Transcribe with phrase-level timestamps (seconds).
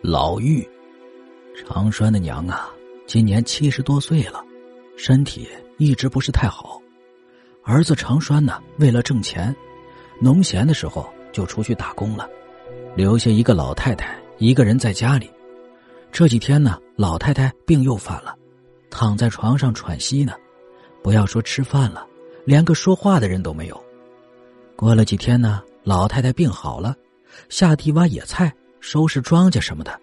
[0.00, 0.64] 老妪，
[1.56, 2.70] 长栓的娘啊，
[3.04, 4.44] 今年七十多岁了，
[4.96, 6.80] 身体一直不是太好。
[7.64, 9.54] 儿子长栓呢，为了挣钱，
[10.20, 12.30] 农闲的时候就出去打工了，
[12.94, 15.28] 留下一个老太太一个人在家里。
[16.12, 18.36] 这几天呢，老太太病又犯了，
[18.90, 20.32] 躺在床上喘息呢，
[21.02, 22.06] 不要说吃饭了，
[22.44, 23.84] 连个说话的人都没有。
[24.76, 26.94] 过了几天呢，老太太病好了，
[27.48, 28.54] 下地挖野菜。
[28.80, 29.98] 收拾庄稼什么的，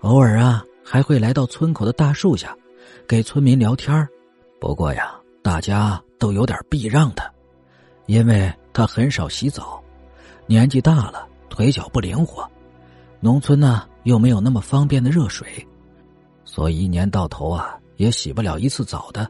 [0.00, 2.56] 偶尔啊还会来到村口的大树下，
[3.06, 4.06] 给村民聊天
[4.60, 7.30] 不过呀，大家都有点避让他，
[8.06, 9.82] 因为他很少洗澡，
[10.46, 12.48] 年纪大了，腿脚不灵活，
[13.20, 15.46] 农村呢又没有那么方便的热水，
[16.44, 19.28] 所以一年到头啊也洗不了一次澡的。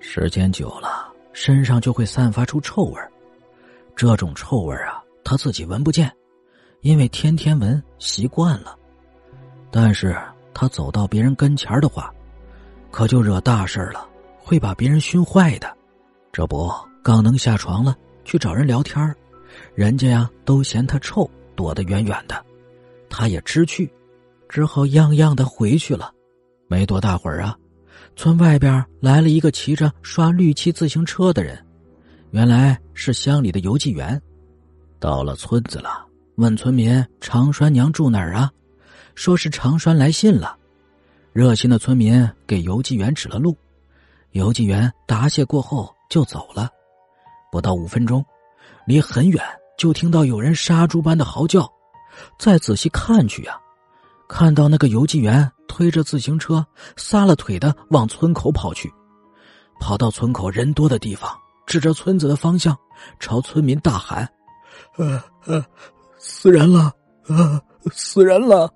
[0.00, 3.00] 时间久了，身上就会散发出臭味
[3.96, 6.14] 这种臭味啊，他自己闻不见。
[6.84, 8.76] 因为天天闻习惯了，
[9.70, 10.14] 但是
[10.52, 12.12] 他走到别人跟前的话，
[12.90, 14.06] 可就惹大事了，
[14.38, 15.76] 会把别人熏坏的。
[16.30, 16.70] 这不
[17.02, 19.16] 刚能下床了，去找人聊天
[19.74, 22.44] 人家呀都嫌他臭，躲得远远的。
[23.08, 23.90] 他也知趣，
[24.46, 26.12] 只好样样的回去了。
[26.68, 27.56] 没多大会儿啊，
[28.14, 31.58] 村外边来了一个骑着刷绿漆自行车的人，
[32.32, 34.20] 原来是乡里的邮寄员。
[35.00, 36.04] 到了村子了。
[36.36, 38.50] 问村民长栓娘住哪儿啊？
[39.14, 40.56] 说是长栓来信了。
[41.32, 43.56] 热心的村民给邮寄员指了路，
[44.32, 46.68] 邮寄员答谢过后就走了。
[47.52, 48.24] 不到五分钟，
[48.84, 49.40] 离很远
[49.78, 51.70] 就听到有人杀猪般的嚎叫。
[52.36, 53.56] 再仔细看去呀，
[54.28, 58.92] 看到那个邮寄员推着自行车撒了腿的往村口跑去，
[59.78, 61.30] 跑到村口人多的地方，
[61.64, 62.76] 指着村子的方向，
[63.20, 64.28] 朝村民大喊
[64.98, 65.64] ：“呃呃。”
[66.26, 66.90] 死人了！
[67.28, 67.60] 啊，
[67.92, 68.72] 死人了！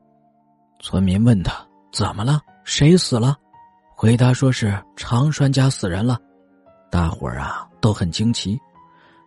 [0.80, 2.42] 村民问他怎么了？
[2.62, 3.34] 谁死了？
[3.96, 6.18] 回答说是长栓家死人了。
[6.90, 8.60] 大伙儿啊都很惊奇，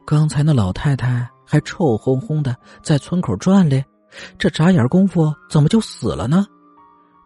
[0.05, 3.83] 刚才那老太太还臭烘烘的在村口转嘞，
[4.37, 6.45] 这眨眼功夫怎么就死了呢？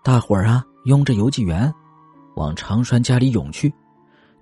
[0.02, 1.72] 大伙儿啊拥着邮寄员
[2.38, 3.74] 往长栓家里涌去，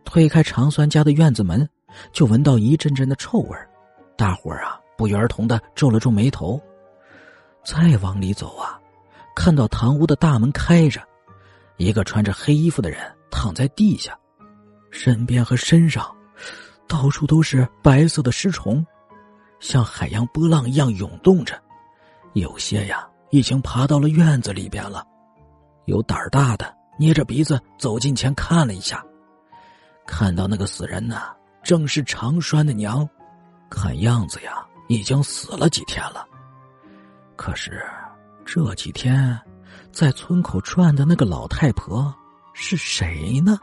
[0.06, 1.67] 推开长栓家的院子门，
[2.11, 3.57] 就闻到一阵阵的臭味
[4.16, 4.79] 大伙儿啊。
[4.97, 6.61] 不约而同的皱了皱眉头，
[7.63, 8.79] 再往里走啊，
[9.35, 11.01] 看到堂屋的大门开着，
[11.77, 12.99] 一个穿着黑衣服的人
[13.31, 14.17] 躺在地下，
[14.91, 16.13] 身边和身上
[16.87, 18.85] 到处都是白色的尸虫，
[19.59, 21.59] 像海洋波浪一样涌动着，
[22.33, 25.05] 有些呀已经爬到了院子里边了。
[25.85, 29.03] 有胆儿大的捏着鼻子走近前看了一下，
[30.05, 31.21] 看到那个死人呢，
[31.63, 33.07] 正是长栓的娘，
[33.69, 34.65] 看样子呀。
[34.93, 36.25] 已经死了几天了，
[37.35, 37.83] 可是
[38.45, 39.39] 这几天
[39.91, 42.13] 在村口转的那个老太婆
[42.53, 43.57] 是谁呢？